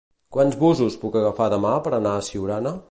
[0.37, 2.79] Quants busos puc agafar demà per anar a Siurana?